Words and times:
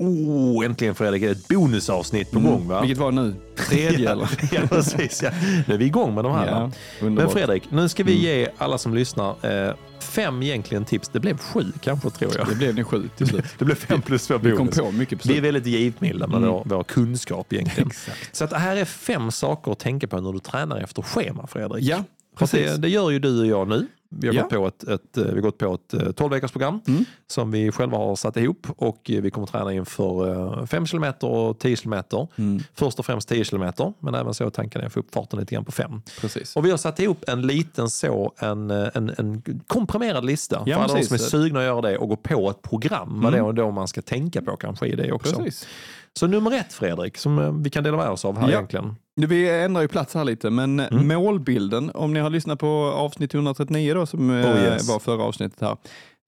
oh, 0.00 0.64
äntligen 0.64 0.94
Fredrik, 0.94 1.22
ett 1.22 1.48
bonusavsnitt 1.48 2.30
på 2.30 2.40
gång 2.40 2.68
va? 2.68 2.80
Vilket 2.80 2.98
var 2.98 3.12
nu? 3.12 3.34
Tredje 3.56 4.10
eller? 4.12 4.28
ja, 4.52 4.60
precis. 4.68 5.22
Ja. 5.22 5.30
Nu 5.66 5.74
är 5.74 5.78
vi 5.78 5.84
igång 5.84 6.14
med 6.14 6.24
de 6.24 6.32
här. 6.32 6.46
Ja? 6.46 6.70
Men. 7.00 7.30
Fredrik, 7.30 7.70
nu 7.70 7.88
ska 7.88 8.04
vi 8.04 8.12
ge 8.14 8.48
alla 8.58 8.78
som 8.78 8.94
lyssnar 8.94 9.66
eh, 9.68 9.74
fem 10.00 10.42
egentligen 10.42 10.84
tips. 10.84 11.08
Det 11.08 11.20
blev 11.20 11.38
sju 11.38 11.72
kanske 11.80 12.10
tror 12.10 12.32
jag. 12.36 12.48
Det 12.48 12.54
blev 12.54 12.74
ni 12.74 12.84
sju 12.84 13.08
till 13.16 13.26
slut. 13.26 13.44
Det 13.58 13.64
blev 13.64 13.74
fem 13.74 14.02
plus 14.02 14.26
två 14.26 14.38
Vi 14.38 14.50
kom 14.50 14.58
bonus. 14.58 14.78
på 14.78 14.90
mycket 14.92 15.22
på 15.22 15.28
Vi 15.28 15.36
är 15.36 15.40
väldigt 15.42 15.66
givmilda 15.66 16.26
med 16.26 16.36
Mm. 16.36 16.50
vår, 16.64 16.84
kunskap 16.84 17.52
egentligen. 17.52 17.90
Så 18.32 18.44
att 18.44 18.50
det 18.50 18.58
här 18.58 18.76
är 18.76 18.84
fem 18.84 19.30
saker 19.30 19.72
att 19.72 19.78
tänka 19.78 20.06
på 20.08 20.20
när 20.20 20.32
du 20.32 20.38
tränar 20.38 20.76
efter 20.80 21.02
schema 21.02 21.46
Fredrik. 21.46 21.84
Ja, 21.84 22.04
precis. 22.38 22.70
det, 22.70 22.76
det 22.76 22.88
gör 22.88 23.10
ju 23.10 23.18
du 23.18 23.40
och 23.40 23.46
jag 23.46 23.68
nu. 23.68 23.86
Vi 24.12 24.26
har, 24.28 24.34
Ja. 24.34 24.42
gått, 24.42 24.50
på 24.50 24.66
ett, 24.66 24.82
ett, 24.88 25.16
eh, 25.16 25.24
vi 25.24 25.30
har 25.34 25.40
gått 25.40 25.58
på 25.58 25.74
ett 25.74 25.94
eh, 25.94 26.12
12 26.12 26.30
veckors 26.32 26.52
program 26.52 26.80
Mm. 26.88 27.04
som 27.26 27.50
vi 27.50 27.72
själva 27.72 27.96
har 27.98 28.16
satt 28.16 28.36
ihop 28.36 28.66
och 28.76 29.10
eh, 29.10 29.20
vi 29.22 29.30
kommer 29.30 29.46
träna 29.46 29.72
inför 29.72 30.66
5 30.66 30.86
km 30.86 31.04
och 31.20 31.58
10 31.58 31.76
km. 31.76 31.94
Mm, 32.38 32.62
Först 32.74 32.98
och 32.98 33.06
främst 33.06 33.28
10 33.28 33.44
km 33.44 33.72
men 33.98 34.14
även 34.14 34.34
så 34.34 34.50
tanken 34.50 34.80
är 34.82 34.86
att 34.86 34.92
få 34.92 35.00
upp 35.00 35.14
farten 35.14 35.38
lite 35.40 35.54
grann 35.54 35.64
på 35.64 35.72
5. 35.72 36.02
precis. 36.20 36.56
Och 36.56 36.64
vi 36.66 36.70
har 36.70 36.78
satt 36.78 37.00
ihop 37.00 37.24
en 37.28 37.42
liten 37.46 37.90
så, 37.90 38.32
en, 38.38 38.70
eh, 38.70 38.88
en, 38.94 39.12
en 39.18 39.42
komprimerad 39.66 40.24
lista 40.24 40.62
Ja, 40.66 40.76
för 40.76 40.84
alla 40.84 40.94
de 40.94 41.02
som 41.04 41.14
är 41.14 41.18
sugna 41.18 41.58
att 41.60 41.64
göra 41.66 41.80
det 41.80 41.98
och 41.98 42.08
gå 42.08 42.16
på 42.16 42.50
ett 42.50 42.62
program. 42.62 43.20
Vad 43.22 43.32
det 43.32 43.38
är 43.38 43.52
då 43.52 43.70
man 43.70 43.88
ska 43.88 44.02
tänka 44.02 44.42
på 44.42 44.56
kanske 44.56 44.86
i 44.86 44.96
det 44.96 45.12
också. 45.12 45.36
precis. 45.36 45.66
Så 46.12 46.26
nummer 46.26 46.52
ett 46.52 46.72
Fredrik, 46.72 47.16
som 47.18 47.38
eh, 47.38 47.52
vi 47.52 47.70
kan 47.70 47.84
dela 47.84 47.96
med 47.96 48.08
oss 48.08 48.24
av 48.24 48.38
här 48.38 48.48
Ja. 48.48 48.54
egentligen. 48.54 48.94
Nu, 49.20 49.26
Vi 49.26 49.50
ändrar 49.62 49.82
ju 49.82 49.88
plats 49.88 50.14
här 50.14 50.24
lite, 50.24 50.50
men 50.50 50.80
Mm. 50.80 51.08
målbilden, 51.08 51.90
om 51.94 52.12
ni 52.12 52.20
har 52.20 52.30
lyssnat 52.30 52.58
på 52.58 52.68
avsnitt 52.94 53.34
139 53.34 53.94
då, 53.94 54.06
som 54.06 54.30
eh, 54.30 54.36
Oh, 54.52 54.60
yes. 54.64 54.88
var 54.88 54.98
förra 54.98 55.22
avsnittet 55.22 55.60
här, 55.60 55.76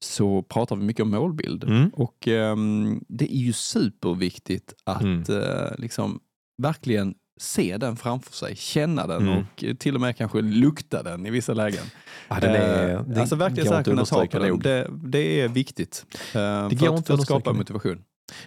så 0.05 0.43
pratar 0.43 0.77
vi 0.77 0.85
mycket 0.85 1.03
om 1.03 1.11
målbild. 1.11 1.65
Mm. 1.65 1.91
Och 1.95 2.29
ehm, 2.29 3.01
det 3.09 3.35
är 3.35 3.39
ju 3.39 3.53
superviktigt 3.53 4.75
att 4.85 5.03
Mm. 5.03 5.23
eh, 5.29 5.71
liksom 5.79 6.21
verkligen 6.63 7.15
se 7.41 7.77
den 7.77 7.97
framför 7.97 8.33
sig, 8.33 8.57
känna 8.57 9.07
den 9.07 9.23
Mm. 9.23 9.39
och 9.39 9.65
eh, 9.65 9.75
till 9.75 9.95
och 9.95 10.01
med 10.01 10.17
kanske 10.17 10.41
lukta 10.41 11.03
den 11.03 11.27
i 11.27 11.31
vissa 11.31 11.55
lägen. 11.55 11.85
Ja, 12.29 12.37
den 12.41 12.51
är, 12.55 12.95
Eh, 12.95 13.03
det 13.03 13.21
alltså 13.21 13.37
verkligen 13.37 13.69
så 13.69 13.75
här 13.75 13.85
kunna 13.85 14.05
ta 14.05 14.27
på 14.27 14.39
den. 14.39 14.59
Det, 14.59 14.91
det 15.05 15.41
är 15.41 15.49
viktigt 15.49 16.07
eh, 16.35 16.41
går 16.41 16.77
för, 16.77 16.95
att, 16.95 17.07
för 17.07 17.15
att 17.15 17.23
skapa 17.23 17.53
motivation. 17.53 18.03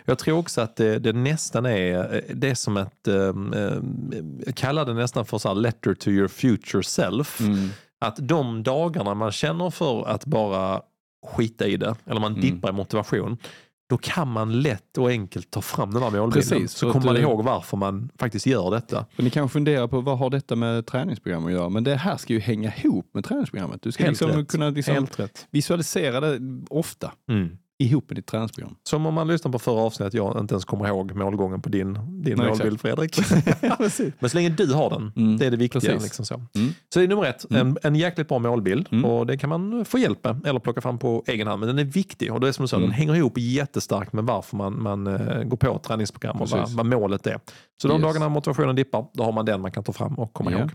Jag 0.05 0.19
tror 0.19 0.38
också 0.38 0.61
att 0.61 0.75
det, 0.75 1.00
det 1.00 1.14
nästan 1.14 1.66
är, 1.66 2.22
det 2.33 2.50
är 2.50 2.55
som 2.55 2.78
ett, 2.78 3.08
um, 3.08 3.53
um, 3.53 4.42
jag 4.45 4.55
kallar 4.55 4.86
det 4.86 4.94
nästan 4.94 5.25
för 5.25 5.38
så 5.38 5.53
letter 5.53 5.94
to 5.94 6.09
your 6.09 6.27
future 6.27 6.83
self. 6.83 7.39
Mm. 7.42 7.69
Att 8.00 8.16
de 8.27 8.64
dagarna 8.64 9.14
man 9.14 9.31
känner 9.31 9.69
för 9.69 10.08
att 10.08 10.25
bara 10.25 10.81
skita 11.27 11.67
i 11.67 11.77
det, 11.77 11.95
eller 12.05 12.22
man 12.22 12.31
Mm. 12.31 12.42
dippar 12.42 12.69
i 12.69 12.73
motivation, 12.73 13.38
då 13.89 13.97
kan 13.97 14.27
man 14.31 14.61
lätt 14.61 14.97
och 14.97 15.09
enkelt 15.09 15.52
ta 15.52 15.61
fram 15.61 15.94
den 15.94 16.03
här 16.03 16.09
målbilden. 16.11 16.59
Precis, 16.59 16.72
så 16.77 16.92
kommer 16.92 17.05
man 17.05 17.16
du- 17.16 17.22
ihåg 17.22 17.44
varför 17.44 17.77
man 17.77 18.09
faktiskt 18.20 18.45
gör 18.45 18.72
detta. 18.72 19.05
Och 19.17 19.23
ni 19.23 19.30
kanske 19.30 19.53
funderar 19.53 19.88
på 19.88 20.02
vad 20.02 20.17
har 20.17 20.30
detta 20.30 20.55
med 20.55 20.86
träningsprogram 20.86 21.45
att 21.45 21.52
göra? 21.52 21.70
Men 21.70 21.83
det 21.83 21.95
här 21.95 22.17
ska 22.17 22.33
ju 22.33 22.39
hänga 22.39 22.73
ihop 22.75 23.09
med 23.14 23.25
träningsprogrammet. 23.25 23.81
Du 23.81 23.92
ska 23.92 24.03
Helt 24.03 24.22
liksom 24.22 24.39
rätt. 24.42 24.47
kunna 24.52 24.70
liksom 24.70 25.08
visualisera 25.52 26.20
det 26.20 26.39
ofta 26.70 27.11
Mm. 27.30 27.58
Ihop 27.80 28.09
med 28.09 28.18
ditt 28.18 28.26
träningsprogram. 28.28 28.76
Som 28.84 29.06
om 29.06 29.14
man 29.14 29.28
lyssnar 29.28 29.52
på 29.52 29.59
förra 29.59 29.80
avsnittet, 29.81 30.14
jag 30.14 30.40
inte 30.40 30.54
ens 30.54 30.66
kommer 30.66 30.88
ihåg 30.88 31.16
målgången 31.16 31.62
på 31.62 31.70
din, 31.70 31.94
din 32.23 32.38
Nej, 32.38 32.48
målbild 32.48 32.82
Fredrik. 32.82 33.17
Men 34.20 34.30
så 34.30 34.38
länge 34.38 34.50
du 34.50 34.73
har 34.73 34.90
den, 34.90 35.12
Mm, 35.16 35.38
det 35.38 35.45
är 35.45 35.52
det 35.52 35.58
viktiga. 35.58 35.94
Liksom 36.00 36.26
så. 36.26 36.36
Mm. 36.56 36.73
så 36.94 37.00
det 37.00 37.06
är 37.06 37.08
nummer 37.08 37.26
ett, 37.26 37.45
Mm. 37.52 37.67
en, 37.67 37.78
en 37.84 37.95
jäkligt 37.95 38.28
bra 38.28 38.40
målbild 38.40 38.88
Mm. 38.92 39.06
och 39.06 39.26
det 39.26 39.38
kan 39.38 39.50
man 39.50 39.86
få 39.86 39.98
hjälp 40.00 40.23
med 40.23 40.48
eller 40.48 40.59
plocka 40.59 40.82
fram 40.82 41.00
på 41.00 41.23
egen 41.28 41.48
hand. 41.48 41.59
Men 41.59 41.67
den 41.67 41.80
är 41.80 41.84
viktig 41.92 42.34
och 42.34 42.40
det 42.40 42.48
är 42.48 42.52
som 42.52 42.64
du 42.64 42.67
sa, 42.67 42.76
Mm. 42.76 42.90
den 42.90 42.98
hänger 42.98 43.16
ihop 43.16 43.38
jättestarkt 43.38 44.14
med 44.14 44.23
varför 44.23 44.58
man, 44.58 44.84
man 44.84 45.08
eh, 45.08 45.44
går 45.44 45.58
på 45.58 45.80
träningsprogram 45.80 46.42
och 46.42 46.50
vad, 46.50 46.70
vad 46.70 46.86
målet 46.86 47.28
är. 47.28 47.39
Så 47.81 47.88
de 47.88 47.94
Yes. 47.94 48.02
dagarna 48.04 48.30
motivationen 48.30 48.76
dippar, 48.76 49.06
då 49.14 49.23
har 49.23 49.31
man 49.31 49.45
den 49.45 49.62
man 49.62 49.72
kan 49.72 49.84
ta 49.84 49.94
fram 49.94 50.14
och 50.14 50.34
komma 50.34 50.52
Ja. 50.52 50.59
ihåg. 50.59 50.72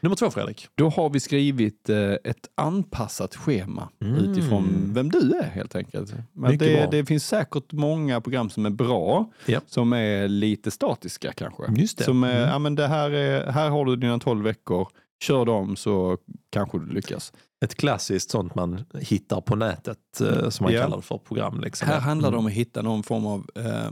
Nummer 0.00 0.16
två 0.16 0.30
Fredrik. 0.30 0.68
Då 0.74 0.88
har 0.88 1.10
vi 1.10 1.20
skrivit 1.20 1.88
eh, 1.88 2.12
ett 2.24 2.48
anpassat 2.54 3.34
schema 3.36 3.88
Mm. 4.00 4.14
utifrån 4.14 4.90
vem 4.94 5.10
du 5.10 5.32
är 5.32 5.42
helt 5.48 5.74
enkelt. 5.76 6.14
Men 6.32 6.58
det, 6.58 6.90
det 6.90 7.04
finns 7.06 7.26
säkert 7.26 7.72
många 7.72 8.20
program 8.20 8.50
som 8.50 8.66
är 8.66 8.70
bra, 8.70 9.30
Ja. 9.46 9.60
som 9.66 9.92
är 9.92 10.28
lite 10.28 10.70
statiska 10.70 11.32
kanske. 11.32 11.62
Just 11.76 11.98
det. 11.98 12.04
Som 12.04 12.24
är, 12.24 12.36
Mm. 12.36 12.48
ja, 12.48 12.58
men 12.58 12.74
det 12.74 12.86
här, 12.86 13.10
är, 13.10 13.50
här 13.50 13.70
har 13.70 13.84
du 13.84 13.96
dina 13.96 14.18
12 14.18 14.44
veckor, 14.44 14.88
kör 15.22 15.44
dem 15.44 15.76
så 15.76 16.18
kanske 16.50 16.78
du 16.78 16.86
lyckas. 16.86 17.32
Ett 17.64 17.74
klassiskt 17.74 18.30
sånt 18.30 18.54
man 18.54 18.84
hittar 19.00 19.40
på 19.40 19.56
nätet 19.56 20.20
eh, 20.20 20.48
som 20.48 20.64
man 20.64 20.72
Ja. 20.72 20.82
kallar 20.82 21.00
för 21.00 21.18
program. 21.18 21.60
Liksom. 21.60 21.88
Här 21.88 22.00
handlar 22.00 22.30
det 22.30 22.36
om 22.36 22.46
att 22.46 22.52
hitta 22.52 22.82
någon 22.82 23.02
form 23.02 23.26
av 23.26 23.46
eh, 23.54 23.90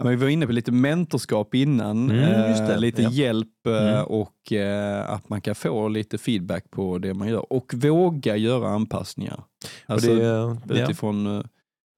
ja, 0.00 0.04
men 0.04 0.18
vi 0.18 0.24
var 0.24 0.28
inne 0.28 0.46
på 0.46 0.52
lite 0.52 0.72
mentorskap 0.72 1.54
innan, 1.54 2.10
Mm, 2.10 2.54
eh, 2.70 2.78
lite 2.78 3.02
Ja. 3.02 3.10
hjälp 3.10 3.66
eh, 3.66 3.88
Mm. 3.94 4.04
och 4.04 4.52
eh, 4.52 5.10
att 5.10 5.28
man 5.28 5.40
kan 5.40 5.54
få 5.54 5.88
lite 5.88 6.18
feedback 6.18 6.70
på 6.70 6.98
det 6.98 7.14
man 7.14 7.28
gör 7.28 7.52
och 7.52 7.72
våga 7.74 8.36
göra 8.36 8.68
anpassningar. 8.68 9.44
Alltså, 9.86 10.14
det, 10.14 10.24
ja. 10.24 10.56
utifrån 10.84 11.26
eh, 11.38 11.42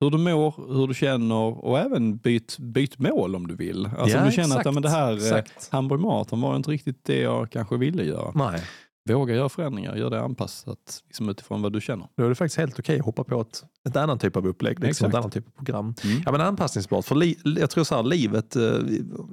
hur 0.00 0.10
du 0.10 0.18
mår, 0.18 0.74
hur 0.74 0.86
du 0.86 0.94
känner 0.94 1.64
och 1.64 1.78
även 1.78 2.16
byt, 2.16 2.58
byt 2.58 2.98
mål 2.98 3.36
om 3.36 3.46
du 3.46 3.56
vill. 3.56 3.86
Alltså 3.98 4.16
Ja, 4.16 4.22
om 4.22 4.26
du 4.28 4.32
känner 4.32 4.46
att 4.46 4.52
exakt, 4.60 4.64
ja, 4.66 4.72
men 4.72 4.82
det 4.82 4.88
här 4.90 5.10
eh, 5.12 5.16
exakt. 5.16 5.68
Hamburg 5.72 6.00
Marathon 6.00 6.40
var 6.40 6.56
inte 6.56 6.70
riktigt 6.70 7.04
det 7.04 7.20
jag 7.20 7.50
kanske 7.50 7.76
ville 7.76 8.04
göra. 8.04 8.32
Nej, 8.34 8.60
Våga 9.08 9.34
göra 9.34 9.48
förändringar, 9.48 9.96
gör 9.96 10.10
det 10.10 10.20
anpassat 10.20 11.02
liksom 11.06 11.28
utifrån 11.28 11.62
vad 11.62 11.72
du 11.72 11.80
känner. 11.80 12.08
då 12.16 12.24
är 12.24 12.28
det 12.28 12.34
faktiskt 12.34 12.58
helt 12.58 12.78
okej 12.78 12.98
att 12.98 13.04
hoppa 13.04 13.24
på 13.24 13.40
ett, 13.40 13.64
ett 13.88 13.96
annat 13.96 14.20
typ 14.20 14.36
av 14.36 14.46
upplägg, 14.46 14.80
liksom, 14.80 15.08
ett 15.08 15.14
annat 15.14 15.32
typ 15.32 15.46
av 15.46 15.50
program. 15.50 15.94
Mm. 16.04 16.22
Ja 16.26 16.32
men 16.32 16.40
anpassningsbart, 16.40 17.04
för 17.04 17.14
li, 17.14 17.38
jag 17.44 17.70
tror 17.70 17.84
så 17.84 17.94
här, 17.94 18.02
livet, 18.02 18.56
eh, 18.56 18.62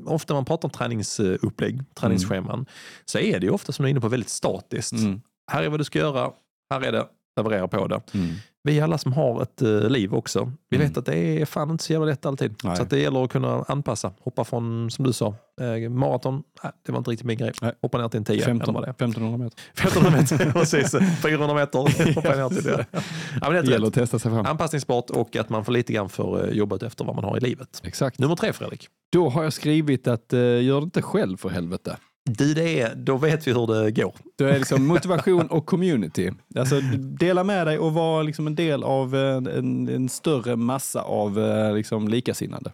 ofta 0.06 0.34
när 0.34 0.38
man 0.38 0.46
pratar 0.46 0.68
om 0.68 0.72
träningsupplägg, 0.72 1.94
träningsscheman, 1.94 2.66
så 3.06 3.20
är 3.20 3.40
det 3.40 3.46
ju 3.46 3.52
ofta 3.52 3.72
som 3.72 3.84
du 3.84 3.88
är 3.88 3.92
inne 3.92 4.02
på 4.02 4.08
väldigt 4.08 4.30
statiskt. 4.30 4.94
Mm. 4.94 5.22
Här 5.52 5.64
är 5.64 5.70
vad 5.70 5.80
du 5.80 5.84
ska 5.84 6.00
göra, 6.00 6.32
här 6.74 6.82
är 6.82 6.92
det, 6.92 7.06
leverera 7.44 7.68
på 7.68 7.88
det. 7.88 8.02
Mm. 8.14 8.36
Vi 8.64 8.82
alla 8.82 8.98
som 8.98 9.14
har 9.14 9.42
ett 9.42 9.62
eh, 9.62 9.90
liv 9.90 10.14
också, 10.14 10.52
vi 10.70 10.78
Mm. 10.78 10.88
vet 10.88 10.98
att 10.98 11.06
det 11.06 11.16
är 11.42 11.46
fan 11.46 11.72
inte 11.72 11.84
så 11.84 11.94
jävla 11.94 12.06
lätt 12.06 12.26
alltid. 12.26 12.56
Nej. 12.64 12.78
Så 12.78 12.84
det 12.84 13.00
gäller 13.00 13.24
att 13.24 13.32
kunna 13.32 13.64
anpassa, 13.68 14.12
hoppa 14.20 14.44
från, 14.44 14.92
som 14.92 15.06
du 15.06 15.14
sa, 15.14 15.36
eh, 15.62 15.90
maraton, 15.90 16.44
nej, 16.64 16.72
det 16.86 16.92
var 16.92 17.00
inte 17.00 17.12
riktigt 17.12 17.26
min 17.28 17.38
grej. 17.38 17.52
Nej. 17.62 17.74
Hoppa 17.82 17.98
ner 17.98 18.08
till 18.10 18.18
en 18.18 18.24
10 18.26 18.34
eller 18.36 18.46
15, 18.46 18.74
vad 18.74 18.84
det 18.84 18.88
är. 18.88 18.92
1500 18.92 19.38
meter. 19.38 19.60
1500 19.74 20.20
meter, 20.22 20.52
precis. 20.60 20.96
400 21.22 21.56
meter, 21.56 21.80
hoppa 22.16 22.36
ner 22.36 22.50
till 22.50 22.64
det. 22.64 22.86
Ja, 22.92 23.00
men 23.42 23.52
det 23.52 23.72
gäller 23.72 23.78
rätt. 23.78 23.88
att 23.88 23.94
testa 23.94 24.20
sig 24.20 24.32
fram. 24.32 24.46
Anpassningsbart 24.46 25.10
och 25.10 25.36
att 25.36 25.50
man 25.50 25.66
får 25.66 25.72
lite 25.72 25.94
grann 25.94 26.10
för 26.10 26.48
eh, 26.48 26.54
jobbat 26.58 26.84
efter 26.84 27.06
vad 27.06 27.16
man 27.16 27.24
har 27.24 27.38
i 27.38 27.40
livet. 27.40 27.82
Exakt. 27.84 28.20
Nummer 28.20 28.36
tre 28.36 28.54
Fredrik. 28.54 28.88
Då 29.12 29.30
har 29.30 29.44
jag 29.44 29.54
skrivit 29.54 30.08
att 30.08 30.34
uh, 30.34 30.40
gör 30.64 30.80
det 30.80 30.84
inte 30.84 31.02
själv 31.02 31.38
för 31.38 31.50
helvete. 31.50 31.98
Du, 32.26 32.54
det 32.54 32.82
är, 32.82 32.96
då 32.96 33.18
vet 33.18 33.48
vi 33.48 33.54
hur 33.54 33.68
det 33.68 33.92
går. 33.92 34.16
Det 34.38 34.44
är 34.44 34.60
liksom 34.60 34.88
motivation 34.88 35.48
och 35.48 35.66
community. 35.66 36.32
Alltså 36.56 36.80
dela 37.20 37.44
med 37.44 37.68
dig 37.68 37.80
och 37.80 37.94
vara 37.94 38.24
liksom 38.24 38.48
en 38.48 38.56
del 38.56 38.84
av 38.84 39.16
eh, 39.16 39.36
en, 39.36 39.90
en 39.90 40.10
större 40.10 40.56
massa 40.56 41.02
av 41.02 41.40
eh, 41.40 41.76
liksom 41.76 42.08
likasinnade. 42.08 42.72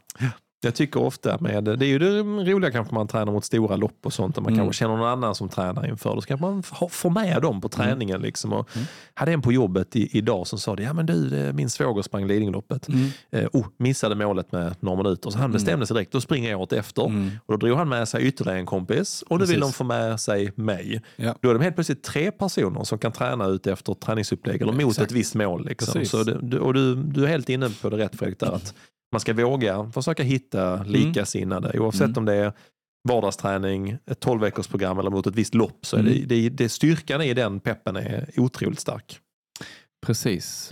Jag 0.66 0.76
tycker 0.76 1.02
ofta 1.02 1.38
med, 1.40 1.64
det 1.64 1.86
är 1.86 1.88
ju 1.88 2.00
det 2.00 2.22
roliga 2.52 2.72
kanske 2.72 2.94
man 2.94 3.08
tränar 3.08 3.32
mot 3.32 3.46
stora 3.46 3.76
lopp 3.76 4.00
och 4.04 4.14
sånt, 4.14 4.36
där 4.36 4.42
man 4.42 4.54
Mm. 4.54 4.66
kanske 4.66 4.80
känner 4.80 4.98
någon 4.98 5.08
annan 5.08 5.36
som 5.36 5.50
tränar 5.50 5.88
inför. 5.88 6.16
Då 6.16 6.22
ska 6.22 6.38
man 6.38 6.64
ha- 6.72 6.90
få 6.90 7.10
med 7.10 7.42
dem 7.42 7.62
på 7.62 7.70
träningen. 7.70 8.22
Liksom. 8.22 8.54
Och 8.54 8.70
Mm. 8.76 8.88
Hade 9.14 9.32
en 9.32 9.42
på 9.42 9.52
jobbet 9.52 9.96
i, 9.96 10.18
idag 10.18 10.48
som 10.48 10.60
sa 10.60 10.76
det, 10.76 10.84
ja 10.84 10.94
men 10.94 11.06
du, 11.06 11.52
min 11.54 11.70
svåger 11.70 12.02
sprang 12.02 12.28
Lidingöloppet. 12.28 12.88
Mm. 12.88 13.10
Eh, 13.32 13.48
oh, 13.54 13.66
missade 13.78 14.16
målet 14.16 14.52
med 14.52 14.76
några 14.80 15.04
minuter, 15.04 15.30
så 15.30 15.38
han 15.40 15.52
bestämde 15.52 15.86
sig 15.88 15.94
direkt, 15.94 16.12
då 16.12 16.22
springer 16.22 16.50
jag 16.52 16.62
åt 16.62 16.74
efter. 16.74 17.06
Mm. 17.06 17.32
Och 17.46 17.54
då 17.60 17.68
drog 17.68 17.78
han 17.78 17.90
med 17.90 18.08
sig 18.08 18.24
ytterligare 18.24 18.60
en 18.60 18.66
kompis 18.66 19.24
och 19.30 19.40
nu 19.40 19.46
vill 19.46 19.60
de 19.60 19.74
få 19.74 19.84
med 19.84 20.20
sig 20.20 20.52
mig. 20.56 21.02
Ja. 21.16 21.36
Då 21.42 21.50
är 21.50 21.54
de 21.54 21.62
helt 21.64 21.76
plötsligt 21.76 22.04
tre 22.04 22.32
personer 22.32 22.84
som 22.84 22.98
kan 23.00 23.12
träna 23.12 23.46
ut 23.46 23.68
efter 23.68 23.94
träningsupplägg 23.94 24.62
eller 24.62 24.74
mot 24.74 24.82
Exakt. 24.92 25.12
ett 25.12 25.18
visst 25.18 25.36
mål. 25.36 25.66
Liksom. 25.66 26.06
Så 26.06 26.24
du- 26.24 26.60
och 26.60 26.74
du, 26.74 26.96
du 26.96 27.24
är 27.24 27.28
helt 27.28 27.50
inne 27.50 27.70
på 27.82 27.90
det 27.90 27.98
rätt 27.98 28.16
Fredrik, 28.16 28.40
där 28.40 28.52
att 28.52 28.74
man 29.16 29.20
ska 29.20 29.34
våga 29.34 29.92
försöka 29.94 30.24
hitta 30.24 30.84
likasinnade 30.84 31.80
oavsett 31.80 32.02
Mm. 32.02 32.18
om 32.18 32.26
det 32.26 32.34
är 32.34 32.54
vardagsträning, 33.10 33.98
ett 34.12 34.20
12 34.20 34.42
veckors 34.42 34.68
program 34.68 35.00
eller 35.00 35.10
mot 35.10 35.28
ett 35.28 35.36
visst 35.36 35.54
lopp. 35.56 35.86
Så 35.86 35.98
är 35.98 36.04
det, 36.04 36.12
Mm. 36.16 36.28
det, 36.28 36.50
det, 36.50 36.70
styrkan 36.70 37.22
i 37.22 37.34
den 37.34 37.60
peppen 37.60 37.96
är 37.96 38.30
otroligt 38.38 38.80
stark. 38.80 39.20
Precis. 40.06 40.72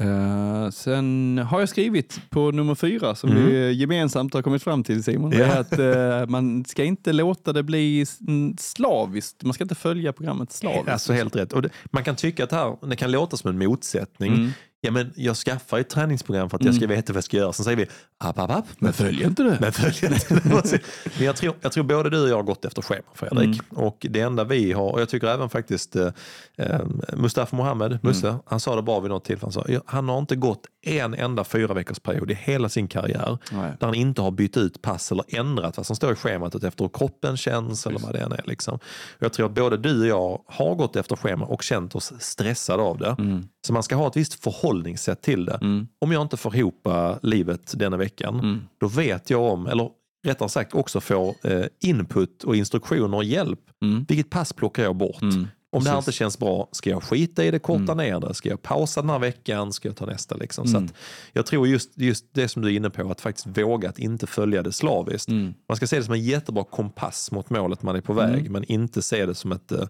Eh, 0.00 0.70
sen 0.70 1.38
har 1.50 1.60
jag 1.60 1.68
skrivit 1.68 2.20
på 2.30 2.50
nummer 2.50 2.74
fyra 2.74 3.14
som 3.14 3.30
Mm. 3.30 3.46
vi 3.46 3.72
gemensamt 3.72 4.34
har 4.34 4.42
kommit 4.42 4.62
fram 4.62 4.84
till 4.84 5.04
Simon. 5.04 5.32
Ja. 5.32 5.44
är 5.44 5.60
att 5.60 5.78
eh, 5.78 6.26
man 6.30 6.64
ska 6.64 6.84
inte 6.84 7.12
låta 7.12 7.52
det 7.52 7.62
bli 7.62 8.04
mm, 8.28 8.56
slaviskt. 8.58 9.42
Man 9.44 9.52
ska 9.54 9.64
inte 9.64 9.74
följa 9.74 10.12
programmet 10.12 10.52
slaviskt. 10.52 10.88
Alltså 10.88 11.12
helt 11.12 11.36
rätt. 11.36 11.50
Det, 11.62 11.70
man 11.92 12.04
kan 12.04 12.16
tycka 12.16 12.44
att 12.44 12.50
det, 12.50 12.56
här, 12.56 12.76
det 12.88 12.96
kan 12.96 13.10
låta 13.10 13.36
som 13.36 13.50
en 13.50 13.58
motsättning. 13.58 14.34
Mm. 14.34 14.50
Ja, 14.82 14.90
men 14.90 15.12
jag 15.16 15.36
skaffar 15.36 15.78
ett 15.78 15.88
träningsprogram 15.88 16.50
för 16.50 16.56
att 16.56 16.64
jag 16.64 16.74
ska 16.74 16.86
veta 16.86 17.12
vad 17.12 17.16
jag 17.16 17.24
ska 17.24 17.36
göra. 17.36 17.52
Sen 17.52 17.64
säger 17.64 17.76
vi, 17.76 17.86
app, 18.18 18.38
app, 18.38 18.50
app. 18.50 18.64
Men 18.78 18.92
följ 18.92 19.22
inte 19.22 19.42
det. 19.42 19.58
Men, 19.60 19.72
följ 19.72 20.12
inte. 20.14 20.40
men 21.16 21.26
jag, 21.26 21.36
tror, 21.36 21.54
jag 21.60 21.72
tror 21.72 21.84
både 21.84 22.10
du 22.10 22.22
och 22.22 22.28
jag 22.28 22.36
har 22.36 22.42
gått 22.42 22.64
efter 22.64 22.82
schema 22.82 23.02
Fredrik. 23.14 23.60
Och 23.70 24.06
det 24.10 24.20
enda 24.20 24.44
vi 24.44 24.72
har, 24.72 24.92
och 24.92 25.00
jag 25.00 25.08
tycker 25.08 25.26
även 25.26 25.48
faktiskt 25.48 25.96
eh, 25.96 26.08
eh, 26.56 26.80
Mustafa 27.16 27.56
Mohammed, 27.56 27.98
Musse, 28.02 28.36
han 28.46 28.60
sa 28.60 28.76
det 28.76 28.82
bra 28.82 29.00
vid 29.00 29.10
något 29.10 29.24
tillfälle. 29.24 29.46
Han, 29.46 29.52
sa, 29.52 29.64
"Ja, 29.68 29.80
han 29.86 30.08
har 30.08 30.18
inte 30.18 30.36
gått 30.36 30.66
en 30.82 31.14
enda 31.14 31.44
fyra 31.44 31.74
veckors 31.74 31.98
period 32.00 32.30
i 32.30 32.34
hela 32.34 32.68
sin 32.68 32.88
karriär 32.88 33.38
Nej. 33.52 33.72
där 33.80 33.86
han 33.86 33.94
inte 33.94 34.22
har 34.22 34.30
bytt 34.30 34.56
ut 34.56 34.82
pass 34.82 35.12
eller 35.12 35.24
ändrat 35.28 35.76
vad 35.76 35.86
som 35.86 35.96
står 35.96 36.12
i 36.12 36.14
schemat 36.14 36.54
efter 36.54 36.84
hur 36.84 36.88
kroppen 36.88 37.36
känns 37.36 37.86
eller 37.86 37.98
vad 37.98 38.12
det 38.12 38.18
än 38.18 38.32
är. 38.32 38.42
Liksom. 38.46 38.78
Jag 39.18 39.32
tror 39.32 39.46
att 39.46 39.52
både 39.54 39.76
du 39.76 40.00
och 40.00 40.06
jag 40.06 40.40
har 40.46 40.74
gått 40.74 40.96
efter 40.96 41.16
schema 41.16 41.44
och 41.46 41.62
känt 41.62 41.94
oss 41.94 42.12
stressade 42.18 42.82
av 42.82 42.98
det. 42.98 43.16
Mm. 43.18 43.48
Så 43.66 43.72
man 43.72 43.82
ska 43.82 43.96
ha 43.96 44.06
ett 44.06 44.16
visst 44.16 44.42
förhållningssätt 44.44 45.22
till 45.22 45.44
det. 45.44 45.58
Mm. 45.62 45.88
Om 45.98 46.12
jag 46.12 46.22
inte 46.22 46.36
får 46.36 46.56
ihop 46.56 46.86
eh, 46.86 47.16
livet 47.22 47.72
denna 47.76 47.96
veckan, 47.96 48.34
Mm. 48.40 48.60
då 48.80 48.88
vet 48.88 49.30
jag 49.30 49.42
om, 49.42 49.66
eller 49.66 49.90
rättare 50.26 50.48
sagt 50.48 50.74
också 50.74 51.00
får 51.00 51.34
eh, 51.42 51.64
input 51.80 52.44
och 52.44 52.56
instruktioner 52.56 53.16
och 53.16 53.24
hjälp. 53.24 53.60
Mm. 53.82 54.04
Vilket 54.08 54.30
pass 54.30 54.52
plockar 54.52 54.82
jag 54.82 54.96
bort? 54.96 55.22
Mm. 55.22 55.48
Om 55.72 55.84
det 55.84 55.90
här 55.90 55.98
inte 55.98 56.12
känns 56.12 56.38
bra, 56.38 56.68
ska 56.72 56.90
jag 56.90 57.02
skita 57.02 57.44
i 57.44 57.50
det, 57.50 57.58
korta 57.58 57.92
Mm. 57.92 57.96
ner 57.96 58.20
det? 58.20 58.34
Ska 58.34 58.48
jag 58.48 58.62
pausa 58.62 59.00
den 59.00 59.10
här 59.10 59.18
veckan? 59.18 59.72
Ska 59.72 59.88
jag 59.88 59.96
ta 59.96 60.06
nästa? 60.06 60.36
Liksom? 60.36 60.66
Så 60.66 60.76
Mm. 60.76 60.86
att 60.86 60.94
jag 61.32 61.46
tror 61.46 61.68
just, 61.68 61.90
just 61.98 62.24
det 62.34 62.48
som 62.48 62.62
du 62.62 62.68
är 62.68 62.76
inne 62.76 62.90
på, 62.90 63.10
att 63.10 63.20
faktiskt 63.20 63.46
våga 63.58 63.88
att 63.88 63.98
inte 63.98 64.26
följa 64.26 64.62
det 64.62 64.72
slaviskt. 64.72 65.28
Mm. 65.28 65.54
Man 65.68 65.76
ska 65.76 65.86
se 65.86 65.96
det 65.96 66.04
som 66.04 66.14
en 66.14 66.22
jättebra 66.24 66.64
kompass 66.64 67.32
mot 67.32 67.50
målet 67.50 67.82
man 67.82 67.96
är 67.96 68.00
på 68.00 68.12
väg, 68.12 68.40
Mm. 68.40 68.52
men 68.52 68.64
inte 68.64 69.02
se 69.02 69.26
det 69.26 69.34
som 69.34 69.52
ett, 69.52 69.72
eh, 69.72 69.84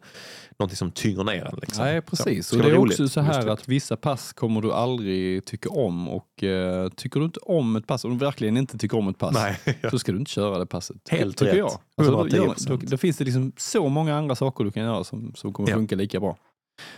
någonting 0.58 0.76
som 0.76 0.90
tynger 0.90 1.24
ner 1.24 1.44
en. 1.44 1.58
Liksom. 1.62 1.84
Nej, 1.84 2.00
Så, 2.00 2.10
precis. 2.16 2.46
ska 2.46 2.56
och 2.56 2.62
det 2.62 2.70
är 2.70 2.78
också 2.78 3.08
så 3.08 3.20
här 3.20 3.46
att 3.46 3.68
vissa 3.68 3.96
pass 3.96 4.32
kommer 4.32 4.60
du 4.62 4.72
aldrig 4.72 5.44
tycka 5.44 5.68
om 5.70 6.08
och 6.08 6.44
eh, 6.44 6.88
tycker 6.88 7.20
du 7.20 7.26
inte 7.26 7.40
om 7.40 7.76
ett 7.76 7.86
pass, 7.86 8.04
om 8.04 8.10
du 8.18 8.24
verkligen 8.24 8.56
inte 8.56 8.78
tycker 8.78 8.98
om 8.98 9.08
ett 9.08 9.18
pass, 9.18 9.34
Nej, 9.34 9.78
så 9.90 9.98
ska 9.98 10.12
du 10.12 10.18
inte 10.18 10.30
köra 10.30 10.58
det 10.58 10.66
passet. 10.66 10.96
Helt 11.08 11.42
rätt. 11.42 11.56
jag. 11.56 11.70
Alltså, 12.06 12.22
då, 12.24 12.28
gör, 12.36 12.54
110%. 12.54 12.68
då, 12.68 12.76
då 12.90 12.96
finns 12.96 13.16
det 13.16 13.24
liksom 13.24 13.52
så 13.56 13.88
många 13.88 14.16
andra 14.16 14.34
saker 14.34 14.64
du 14.64 14.70
kan 14.70 14.82
göra 14.82 15.04
som, 15.04 15.32
som 15.34 15.52
kommer 15.52 15.70
Ja. 15.70 15.76
funka 15.76 15.96
lika 15.96 16.20
bra. 16.20 16.36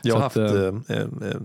jag 0.03 0.15
har 0.15 0.21
Så 0.21 0.25
haft 0.25 0.37
att, 0.37 0.91
eh, 0.91 0.97
eh, 0.97 1.03
eh, 1.31 1.37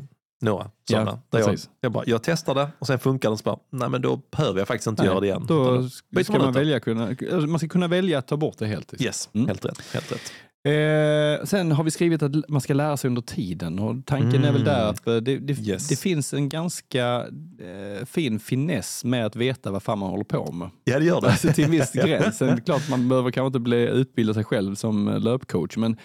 några 0.42 0.64
Ja, 0.64 0.70
sådana. 1.00 1.20
där 1.30 1.40
jag, 1.40 1.58
jag, 1.82 1.92
bara, 1.92 2.04
jag 2.08 2.24
testar 2.24 2.56
det 2.56 2.70
och 2.80 2.88
sen 2.88 3.00
funkar 3.00 3.32
det 3.32 3.38
så 3.38 3.44
bara, 3.44 3.58
nej 3.70 3.90
men 3.90 4.02
då 4.02 4.22
behöver 4.32 4.60
jag 4.60 4.68
faktiskt 4.68 4.88
inte 4.88 5.02
Nej, 5.02 5.10
göra 5.12 5.20
det 5.20 5.28
igen. 5.28 5.46
Då 5.48 5.90
ska 6.24 6.38
man 6.40 6.54
välja, 6.54 6.80
kunna, 6.80 7.08
alltså 7.08 7.38
man 7.48 7.60
ska 7.60 7.68
kunna 7.68 7.88
välja 7.88 8.20
att 8.20 8.28
ta 8.28 8.38
bort 8.38 8.58
det 8.58 8.66
helt. 8.68 9.02
Yes, 9.02 9.30
Mm. 9.34 9.48
helt 9.48 9.66
rätt. 9.66 9.82
Helt 9.94 10.12
rätt. 10.12 10.32
Eh, 10.72 11.46
sen 11.46 11.72
har 11.72 11.84
vi 11.84 11.92
skrivit 11.92 12.22
att 12.24 12.50
man 12.50 12.62
ska 12.62 12.74
lära 12.74 12.98
sig 12.98 13.08
under 13.08 13.22
tiden 13.22 13.80
och 13.80 13.96
tanken 14.06 14.44
är 14.44 14.52
väl 14.52 14.62
Mm. 14.62 14.64
där 14.64 14.90
att 14.90 15.08
eh, 15.08 15.16
det, 15.16 15.38
det, 15.38 15.60
Yes. 15.68 15.88
det 15.88 16.00
finns 16.00 16.34
en 16.34 16.50
ganska 16.50 17.26
eh, 17.60 18.06
fin 18.06 18.40
finess 18.40 19.04
med 19.04 19.26
att 19.26 19.36
veta 19.36 19.72
vad 19.72 19.84
fan 19.84 20.00
man 20.00 20.10
håller 20.10 20.24
på 20.24 20.52
med. 20.52 20.70
Ja, 20.84 21.00
det 21.00 21.06
gör 21.06 21.22
det. 21.22 21.28
Alltså 21.28 21.54
till 21.54 21.64
en 21.64 21.72
viss 21.72 21.92
gräns. 21.94 22.38
Sen 22.38 22.62
klart 22.62 22.90
man 22.90 23.10
behöver 23.10 23.32
kanske 23.32 23.48
inte 23.48 23.60
bli, 23.60 23.78
utbilda 23.88 24.34
sig 24.34 24.44
själv 24.44 24.76
som 24.76 25.08
eh, 25.08 25.20
löpcoach, 25.20 25.78
men, 25.78 25.98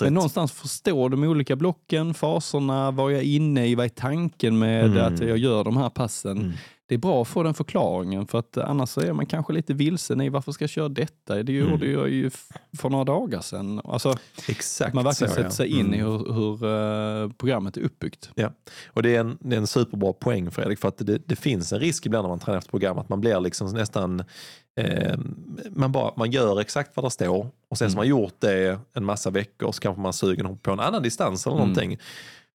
men 0.00 0.14
någonstans 0.14 0.52
förstå 0.52 1.08
de 1.08 1.24
olika 1.24 1.56
blocken, 1.56 2.14
faserna, 2.14 2.90
vad 2.90 3.12
jag 3.12 3.18
är 3.18 3.24
inne 3.24 3.66
i, 3.66 3.74
vad 3.74 3.84
är 3.84 3.88
tanken 3.90 4.58
med 4.58 4.84
Mm. 4.84 5.14
att 5.14 5.20
jag 5.20 5.38
gör 5.38 5.64
de 5.64 5.76
här 5.76 5.90
passen. 5.90 6.38
Mm. 6.38 6.52
Det 6.88 6.94
är 6.94 6.98
bra 6.98 7.22
att 7.22 7.28
få 7.28 7.42
den 7.42 7.54
förklaringen 7.54 8.26
för 8.26 8.38
att 8.38 8.56
annars 8.58 8.98
är 8.98 9.12
man 9.12 9.26
kanske 9.26 9.52
lite 9.52 9.74
vilsen 9.74 10.20
i 10.20 10.28
varför 10.28 10.52
ska 10.52 10.62
jag 10.62 10.70
köra 10.70 10.88
detta? 10.88 11.42
Det 11.42 11.52
gjorde 11.52 11.86
Mm. 11.86 11.92
jag 12.00 12.08
ju 12.10 12.30
för 12.78 12.88
några 12.90 13.04
dagar 13.04 13.40
sedan. 13.40 13.80
Alltså, 13.84 14.14
Exakt 14.48 14.94
man 14.94 15.04
verkligen 15.04 15.30
sätter 15.30 15.44
ja. 15.44 15.50
sig 15.50 15.68
in 15.68 15.94
i 15.94 15.98
Mm. 15.98 16.10
hur, 16.10 16.32
hur 16.32 16.64
eh, 17.24 17.30
programmet 17.32 17.76
är 17.76 17.80
uppbyggt. 17.80 18.30
Och 18.86 19.02
det 19.02 19.16
är, 19.16 19.20
en, 19.20 19.38
det 19.40 19.56
är 19.56 19.60
en 19.60 19.66
superbra 19.66 20.12
poäng 20.12 20.50
Fredrik, 20.50 20.78
för 20.78 20.88
att 20.88 20.98
det, 20.98 21.18
det 21.28 21.36
finns 21.36 21.72
en 21.72 21.80
risk 21.80 22.06
ibland 22.06 22.24
när 22.24 22.28
man 22.28 22.38
tränar 22.38 22.58
efter 22.58 22.70
program 22.70 22.98
att 22.98 23.08
man 23.08 23.20
blir 23.20 23.40
liksom 23.40 23.68
nästan 23.74 24.22
eh, 24.76 25.18
man, 25.70 25.92
bara, 25.92 26.12
man 26.16 26.30
gör 26.30 26.60
exakt 26.60 26.96
vad 26.96 27.04
det 27.04 27.10
står 27.10 27.46
och 27.68 27.78
sen 27.78 27.90
som 27.90 27.98
Mm. 27.98 28.10
man 28.12 28.20
gjort 28.22 28.34
det 28.40 28.78
en 28.94 29.04
massa 29.04 29.30
veckor 29.30 29.72
så 29.72 29.80
kanske 29.80 30.02
man 30.02 30.12
sugen 30.12 30.58
på 30.58 30.70
en 30.70 30.80
annan 30.80 31.02
distans 31.02 31.46
eller 31.46 31.56
Mm. 31.56 31.96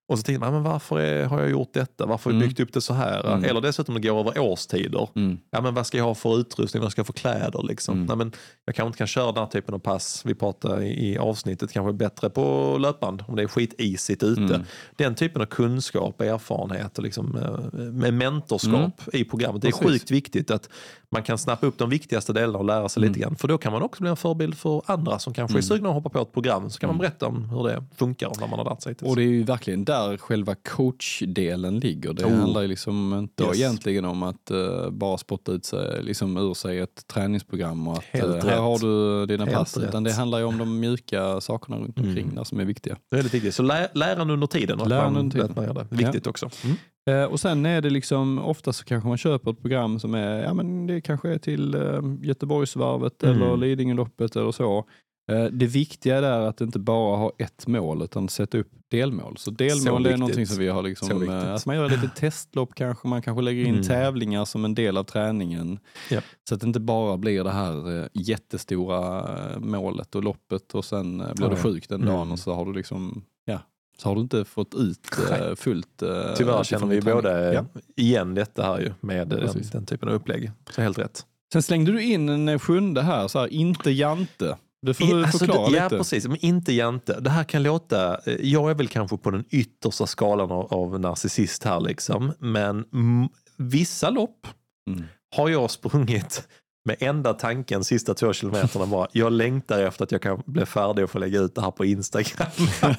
Och 0.08 0.20
så 0.20 0.24
tänker 0.24 0.40
man, 0.40 0.54
men 0.54 0.64
varför 0.64 1.00
är, 1.00 1.26
har 1.26 1.40
jag 1.42 1.50
gjort 1.52 1.74
detta? 1.74 2.06
Varför 2.06 2.30
har 2.30 2.34
jag 2.34 2.38
Mm. 2.42 2.48
byggt 2.50 2.60
upp 2.60 2.74
det 2.74 2.82
så 2.82 2.94
här? 2.94 3.28
Mm. 3.34 3.44
Eller 3.44 3.62
dessutom 3.62 3.96
det 3.96 4.02
går 4.02 4.20
över 4.20 4.40
årstider. 4.40 5.10
Mm. 5.16 5.38
Ja, 5.52 5.62
men 5.62 5.74
vad 5.74 5.88
ska 5.88 5.98
jag 5.98 6.06
ha 6.06 6.16
för 6.16 6.38
utrustning? 6.40 6.84
Vad 6.84 6.92
ska 6.92 7.00
jag 7.00 7.04
ha 7.04 7.14
för 7.14 7.20
kläder? 7.20 7.64
Liksom? 7.68 7.94
Mm. 7.96 8.06
Nej, 8.06 8.18
men 8.18 8.32
jag 8.66 8.76
kanske 8.76 8.88
inte 8.88 8.98
kan 8.98 9.08
köra 9.08 9.26
den 9.32 9.44
här 9.44 9.50
typen 9.50 9.76
av 9.76 9.80
pass. 9.80 10.22
Vi 10.26 10.36
pratade 10.36 10.86
i, 10.86 11.18
avsnittet 11.18 11.72
kanske 11.72 11.94
bättre 11.94 12.30
på 12.30 12.78
löpband 12.80 13.24
om 13.28 13.36
det 13.36 13.44
är 13.44 13.48
skitisigt 13.48 14.24
ute. 14.24 14.42
Mm. 14.42 14.62
Den 14.96 15.16
typen 15.16 15.42
av 15.42 15.46
kunskap, 15.46 16.22
erfarenhet 16.22 16.98
och 16.98 17.04
liksom, 17.04 17.38
eh, 17.38 17.80
med 17.80 18.14
mentorskap 18.14 19.02
i 19.14 19.24
programmet. 19.24 19.62
Det 19.62 19.68
är 19.68 19.70
Mm. 19.74 19.80
Precis. 19.80 20.02
sjukt 20.02 20.12
viktigt 20.12 20.52
att 20.52 20.70
man 21.12 21.24
kan 21.24 21.38
snappa 21.38 21.68
upp 21.68 21.78
de 21.78 21.90
viktigaste 21.90 22.34
delarna 22.34 22.58
och 22.60 22.66
lära 22.66 22.90
sig 22.90 23.02
Mm. 23.02 23.10
lite 23.10 23.20
grann. 23.20 23.36
För 23.36 23.48
då 23.48 23.58
kan 23.58 23.74
man 23.74 23.82
också 23.82 24.02
bli 24.04 24.10
en 24.10 24.18
förebild 24.18 24.58
för 24.58 24.82
andra 24.86 25.20
som 25.20 25.34
kanske 25.34 25.54
är 25.54 25.58
Mm. 25.58 25.64
sugna 25.64 25.90
att 25.90 25.96
hoppa 25.96 26.10
på 26.10 26.22
ett 26.22 26.34
program. 26.34 26.70
Så 26.70 26.80
kan 26.80 26.88
man 26.88 26.98
berätta 26.98 27.28
om 27.28 27.50
hur 27.50 27.64
det 27.68 27.84
funkar 27.96 28.28
och 28.28 28.38
vad 28.40 28.50
man 28.50 28.60
har 28.60 28.66
lärt 28.66 28.82
sig 28.82 28.92
hittills. 28.92 29.10
Och 29.10 29.16
det 29.16 29.24
är 29.24 29.44
verkligen 29.44 29.84
där 29.94 30.18
själva 30.18 30.56
coachdelen 30.56 31.80
ligger. 31.80 32.13
Det 32.13 32.25
Oh. 32.25 32.31
handlar 32.36 32.62
ju 32.62 32.68
liksom 32.68 33.13
inte 33.13 33.44
Yes. 33.44 33.57
egentligen 33.57 34.06
om 34.06 34.24
att 34.24 34.51
eh, 34.51 34.90
bara 34.90 35.18
spotta 35.18 35.51
ut 35.51 35.66
sig, 35.66 36.04
liksom 36.04 36.38
ur 36.38 36.54
sig 36.54 36.80
ett 36.80 37.07
träningsprogram 37.07 37.88
och 37.88 37.98
att 37.98 38.04
Helt 38.04 38.36
rätt. 38.36 38.44
här 38.44 38.60
har 38.60 38.80
du 38.80 39.25
dina 39.25 39.45
Helt 39.45 39.57
pass. 39.57 39.78
Utan 39.78 40.04
det 40.04 40.13
handlar 40.13 40.38
ju 40.40 40.44
om 40.45 40.57
de 40.57 40.80
mjuka 40.80 41.42
sakerna 41.42 41.78
runt 41.78 41.98
omkring 42.00 42.24
Mm. 42.24 42.36
där 42.36 42.44
som 42.44 42.60
är 42.60 42.66
viktiga. 42.66 42.98
Det 43.10 43.16
är 43.16 43.18
väldigt 43.18 43.34
viktigt. 43.34 43.56
Så 43.56 43.63
lä 43.63 43.88
lärande 43.94 44.34
under 44.34 44.48
tiden. 44.48 44.78
man, 44.78 45.16
under 45.18 45.31
tiden. 45.31 45.50
att 45.50 45.56
man 45.56 45.66
gör 45.66 45.74
det. 45.74 45.88
Viktigt 45.96 46.28
också. 46.28 46.50
Mm. 46.63 46.78
Eh, 47.10 47.24
och 47.31 47.39
sen 47.39 47.66
är 47.66 47.81
det 47.81 47.89
liksom, 47.89 48.39
ofta 48.39 48.74
så 48.74 48.84
kanske 48.86 49.07
man 49.10 49.18
köper 49.18 49.51
ett 49.51 49.62
program 49.62 50.00
som 50.00 50.13
är, 50.16 50.44
ja 50.44 50.54
men 50.54 50.88
det 50.88 51.01
kanske 51.01 51.30
är 51.34 51.38
till 51.38 51.75
Göteborgsvarvet 52.22 53.24
Mm. 53.24 53.42
eller 53.42 53.57
Lidingöloppet 53.57 54.36
eller 54.36 54.51
så. 54.51 54.86
Eh, 55.31 55.44
det 55.46 55.66
viktiga 55.68 56.18
är 56.18 56.24
att 56.24 56.62
inte 56.62 56.80
bara 56.80 57.18
ha 57.18 57.31
ett 57.38 57.68
mål 57.68 58.02
utan 58.02 58.30
sätta 58.30 58.58
upp 58.58 58.72
delmål. 58.92 59.38
Så 59.38 59.52
delmål 59.52 60.04
Så 60.04 60.10
är 60.10 60.18
någonting 60.18 60.48
som 60.48 60.58
vi 60.58 60.68
har 60.68 60.84
liksom, 60.84 61.30
eh, 61.30 61.54
att 61.54 61.66
man 61.66 61.75
gör 61.75 61.90
lite 61.90 62.10
testlopp 62.16 62.75
kanske, 62.75 63.08
man 63.08 63.22
kanske 63.22 63.42
lägger 63.42 63.64
in 63.64 63.74
Mm. 63.74 63.84
tävlingar 63.84 64.46
som 64.46 64.66
en 64.66 64.75
del 64.75 64.98
av 64.98 65.04
träningen. 65.04 65.80
Ja. 66.10 66.22
Så 66.50 66.56
att 66.56 66.62
det 66.62 66.68
inte 66.68 66.80
bara 66.80 67.18
blir 67.18 67.44
det 67.44 67.52
här 67.52 68.00
eh, 68.02 68.08
jättestora 68.14 69.25
målet 69.58 70.16
och 70.16 70.24
loppet 70.24 70.75
och 70.75 70.86
sen 70.86 71.24
blir 71.36 71.50
du 71.50 71.56
sjuk 71.56 71.90
den 71.90 72.02
Mm. 72.02 72.14
dagen 72.14 72.31
och 72.31 72.40
så 72.40 72.54
har 72.54 72.66
du 72.66 72.74
liksom, 72.74 73.24
ja, 73.46 73.60
så 73.98 74.10
har 74.10 74.16
du 74.16 74.22
inte 74.22 74.46
fått 74.46 74.75
ut 74.75 75.00
eh, 75.31 75.56
fullt. 75.56 76.04
Tyvärr 76.38 76.64
känner 76.64 76.88
vi 76.88 77.02
träning. 77.02 77.16
båda 77.16 77.54
Ja. 77.54 77.66
igen 77.96 78.36
detta 78.36 78.64
här 78.64 78.80
ju 78.80 78.94
med 79.02 79.28
den, 79.28 79.50
den 79.72 79.86
typen 79.86 80.10
av 80.10 80.16
upplägg. 80.16 80.52
Så 80.75 80.81
helt 80.81 80.98
rätt. 81.00 81.25
Sen 81.54 81.64
slängde 81.64 81.92
du 81.92 82.04
in 82.04 82.30
en 82.30 82.60
sjunde 82.60 83.02
här, 83.02 83.28
så 83.28 83.40
här 83.40 83.48
inte 83.48 83.92
Jante. 83.92 84.58
Det 84.84 84.94
får 84.94 85.08
I- 85.08 85.12
du 85.12 85.24
alltså, 85.24 85.38
förklara 85.38 85.70
det, 85.70 85.78
ja, 85.78 85.84
lite. 85.84 85.98
precis. 85.98 86.28
Men 86.28 86.38
inte 86.46 86.74
Jante. 86.74 87.20
Det 87.20 87.30
här 87.30 87.44
kan 87.44 87.64
låta... 87.64 88.18
eh, 88.26 88.36
Jag 88.42 88.70
är 88.70 88.76
väl 88.76 88.88
kanske 88.88 89.18
på 89.18 89.32
den 89.32 89.44
yttersta 89.50 90.08
skalan 90.08 90.52
av, 90.52 90.74
av 90.74 91.00
narcissist 91.00 91.64
här 91.64 91.80
liksom. 91.80 92.32
Men 92.40 92.86
mm, 92.94 93.28
vissa 93.58 94.10
lopp 94.10 94.48
Mm. 94.90 95.04
har 95.36 95.50
jag 95.50 95.72
sprungit 95.72 96.48
med 96.86 96.96
enda 97.00 97.34
tanken 97.34 97.84
sista 97.84 98.13
två 98.13 98.34
kilometerna 98.34 98.86
bara, 98.86 99.08
jag 99.12 99.32
längtar 99.32 99.80
efter 99.84 100.04
att 100.04 100.12
jag 100.12 100.22
kan 100.22 100.42
bli 100.46 100.66
färdig 100.66 101.04
och 101.04 101.10
få 101.10 101.20
lägga 101.20 101.40
ut 101.40 101.56
det 101.56 101.62
här 101.62 101.72
på 101.72 101.86
Instagram. 101.86 102.48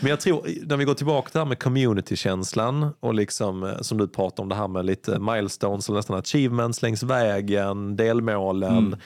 Men 0.00 0.10
jag 0.10 0.20
tror, 0.20 0.46
när 0.66 0.76
vi 0.76 0.84
går 0.84 0.94
tillbaka 0.94 1.26
till 1.30 1.32
det 1.32 1.38
här 1.40 1.46
med 1.48 1.58
community-känslan 1.58 2.92
och 3.00 3.14
liksom, 3.14 3.62
eh, 3.64 3.80
som 3.80 3.98
du 3.98 4.08
pratar 4.08 4.42
om 4.42 4.48
det 4.48 4.54
här 4.54 4.68
med 4.68 4.84
lite 4.84 5.18
milestones 5.18 5.88
eller 5.88 5.96
nästan 5.98 6.18
achievements 6.18 6.82
längs 6.82 7.02
vägen, 7.02 7.96
delmålen. 7.96 8.76
Mm. 8.78 8.98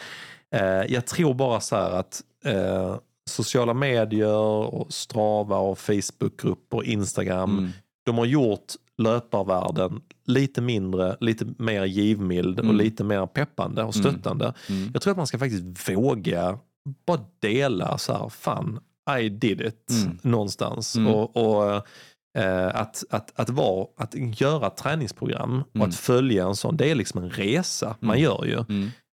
Eh, 0.54 0.92
jag 0.92 1.06
tror 1.06 1.34
bara 1.34 1.60
så 1.60 1.76
här 1.76 1.90
att 1.90 2.22
eh, 2.44 2.96
sociala 3.30 3.74
medier 3.74 4.36
och 4.36 4.92
Strava 4.92 5.56
och 5.58 5.78
Facebookgrupper 5.78 6.76
och 6.76 6.84
Instagram, 6.84 7.58
Mm. 7.58 7.70
de 8.06 8.18
har 8.18 8.24
gjort 8.24 8.72
löparvärlden 8.98 10.00
lite 10.26 10.60
mindre, 10.60 11.16
lite 11.20 11.46
mer 11.58 11.84
givmild 11.84 12.58
och 12.58 12.64
Mm. 12.64 12.76
lite 12.76 13.04
mer 13.04 13.26
peppande 13.26 13.82
och 13.82 13.96
Mm. 13.96 14.10
stöttande. 14.12 14.54
Mm. 14.68 14.90
Jag 14.92 15.02
tror 15.02 15.10
att 15.10 15.16
man 15.16 15.26
ska 15.26 15.38
faktiskt 15.38 15.88
våga 15.88 16.58
bara 17.06 17.20
dela 17.40 17.98
så 17.98 18.12
här, 18.12 18.28
fan, 18.28 18.80
I 19.20 19.28
did 19.28 19.60
it 19.60 19.90
Mm. 20.04 20.18
någonstans. 20.22 20.96
Mm. 20.96 21.14
Och, 21.14 21.36
och 21.36 21.74
eh, 22.38 22.66
att, 22.74 23.04
att, 23.10 23.32
att, 23.40 23.50
vara, 23.50 23.86
att 23.96 24.14
göra 24.40 24.70
träningsprogram 24.70 25.62
och 25.78 25.84
att 25.86 25.94
följa 25.94 26.44
en 26.46 26.56
sån, 26.56 26.76
det 26.76 26.90
är 26.90 26.94
liksom 26.94 27.22
en 27.22 27.30
resa 27.30 27.96
man 28.00 28.18
gör 28.20 28.44
ju. 28.44 28.64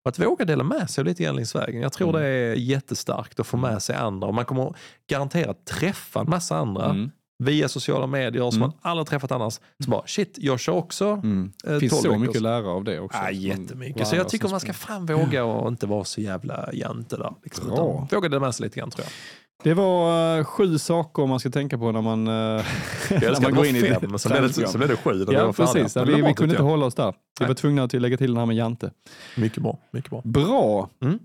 Mm. 0.00 0.04
Och 0.04 0.08
att 0.08 0.18
våga 0.18 0.44
dela 0.44 0.64
med 0.64 0.90
sig 0.90 1.04
lite 1.04 1.22
grann 1.22 1.36
längs 1.36 1.54
vägen. 1.54 1.82
Jag 1.82 1.92
tror 1.92 2.08
Mm. 2.08 2.22
det 2.22 2.28
är 2.28 2.54
jättestarkt 2.54 3.40
att 3.40 3.46
få 3.46 3.56
med 3.56 3.82
sig 3.82 3.96
andra. 3.96 4.28
Och 4.28 4.34
man 4.34 4.44
kommer 4.44 4.74
garanterat 5.10 5.64
träffa 5.66 6.20
en 6.20 6.30
massa 6.30 6.56
andra 6.56 6.84
Mm. 6.90 7.10
via 7.38 7.68
sociala 7.68 8.06
medier 8.06 8.50
som 8.50 8.62
Mm. 8.62 8.70
man 8.82 8.90
aldrig 8.92 9.06
träffat 9.06 9.32
annars. 9.32 9.60
Så 9.84 9.90
bara, 9.90 10.02
shit, 10.06 10.34
jag 10.40 10.60
kör 10.60 10.72
också 10.72 11.06
Mm. 11.08 11.52
eh, 11.66 11.72
Det 11.72 11.80
finns 11.80 11.92
12 12.02 12.02
så 12.12 12.18
mycket 12.18 12.36
att 12.36 12.42
lära 12.42 12.68
av 12.68 12.84
det 12.84 13.00
också. 13.00 13.18
Ja, 13.18 13.30
jättemycket. 13.30 14.06
Så 14.08 14.16
jag 14.16 14.28
tycker 14.28 14.44
som 14.46 14.50
man 14.50 14.60
ska 14.60 14.72
fan 14.72 15.06
våga 15.06 15.44
och 15.44 15.68
inte 15.68 15.86
vara 15.86 16.04
så 16.04 16.20
jävla 16.20 16.70
jante 16.72 17.16
där. 17.16 17.34
Liksom, 17.42 17.68
våga 18.10 18.28
dela 18.28 18.40
med 18.40 18.54
sig 18.54 18.64
lite 18.64 18.80
grann 18.80 18.90
tror 18.90 19.04
jag. 19.06 19.12
Det 19.62 19.74
var 19.74 20.38
eh, 20.38 20.44
sju 20.44 20.78
saker 20.78 21.26
man 21.26 21.40
ska 21.40 21.50
tänka 21.50 21.78
på 21.78 21.92
när 21.92 22.00
man, 22.02 22.28
uh, 22.28 22.34
Jag 22.34 22.62
när 23.10 23.28
älskar 23.28 23.42
man 23.42 23.54
går 23.54 23.62
att 23.62 23.68
in 23.68 23.76
i 23.76 23.80
det 23.80 23.90
var 23.92 24.00
fem, 24.00 24.18
så 24.18 24.28
blev 24.28 24.42
det, 24.42 24.68
så 24.68 24.78
blev 24.78 24.88
det 24.90 24.96
sju 24.96 25.10
Ja, 25.18 25.26
färdiga. 25.26 25.52
precis. 25.52 25.96
Ja, 25.96 26.02
Men 26.04 26.10
det 26.14 26.22
vi, 26.22 26.28
vi 26.28 26.34
kunde 26.34 26.52
inte 26.54 26.62
jag. 26.62 26.68
hålla 26.70 26.86
oss 26.86 26.94
där. 26.94 27.14
Vi 27.40 27.46
var 27.46 27.54
tvungna 27.54 27.82
att 27.82 27.92
lägga 27.92 28.16
till 28.16 28.26
den 28.30 28.36
här 28.36 28.46
med 28.46 28.56
Jante. 28.56 28.90
Mycket 29.36 29.62
bra. 29.62 29.78
Mycket 29.90 30.10
bra. 30.10 30.20
Bra. 30.24 30.88
Mm. 31.02 31.18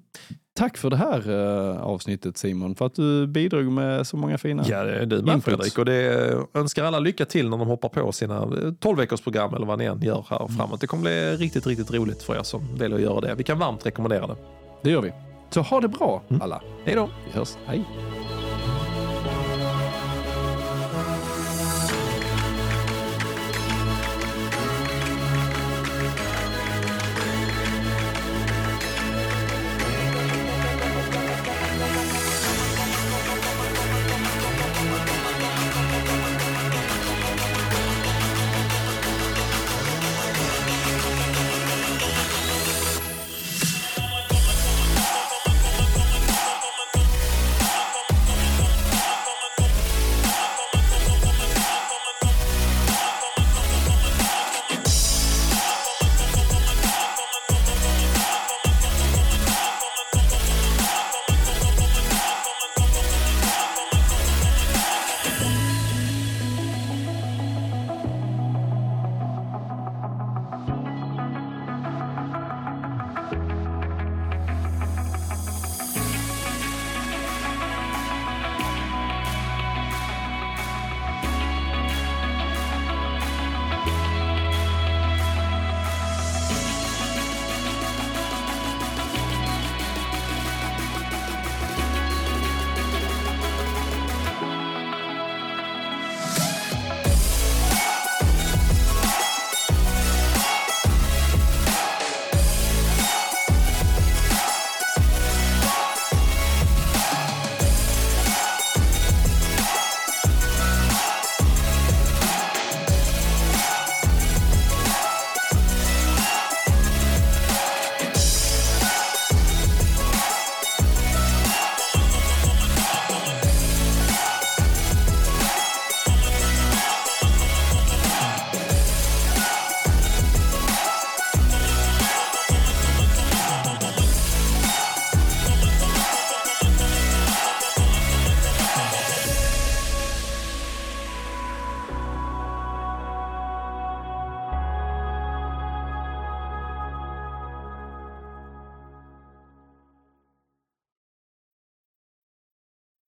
Tack 0.57 0.77
för 0.77 0.89
det 0.89 0.97
här 0.97 1.29
uh, 1.29 1.81
avsnittet 1.81 2.37
Simon, 2.37 2.75
för 2.75 2.85
att 2.85 2.95
du 2.95 3.27
bidrog 3.27 3.65
med 3.71 4.07
så 4.07 4.17
många 4.17 4.37
fina 4.37 4.63
Ja, 4.67 4.83
det 4.83 4.95
är 4.95 5.05
du 5.05 5.21
med. 5.21 5.43
Fredrik. 5.43 5.77
Och 5.77 5.85
det 5.85 6.33
önskar 6.53 6.83
alla 6.83 6.99
lycka 6.99 7.25
till 7.25 7.49
när 7.49 7.57
de 7.57 7.67
hoppar 7.67 7.89
på 7.89 8.11
sina 8.11 8.47
12 8.79 8.97
veckors 8.97 9.21
program 9.21 9.53
eller 9.53 9.65
vad 9.65 9.79
ni 9.79 9.85
än 9.85 10.01
gör 10.01 10.25
här 10.29 10.47
framåt. 10.57 10.81
Det 10.81 10.87
kommer 10.87 11.01
bli 11.03 11.31
riktigt, 11.45 11.67
riktigt 11.67 11.91
roligt 11.93 12.23
för 12.23 12.35
er 12.35 12.43
som 12.43 12.75
väljer 12.77 12.95
att 12.97 13.03
göra 13.03 13.21
det. 13.21 13.35
Vi 13.35 13.43
kan 13.43 13.59
varmt 13.59 13.85
rekommendera 13.85 14.27
det. 14.27 14.35
Det 14.83 14.89
gör 14.89 15.01
vi. 15.01 15.11
Så 15.49 15.61
ha 15.61 15.81
det 15.81 15.87
bra 15.87 16.21
Mm. 16.29 16.41
alla. 16.41 16.61
Hej 16.85 16.95
då! 16.95 17.09
Vi 17.25 17.39
hörs. 17.39 17.53
Hej. 17.65 17.85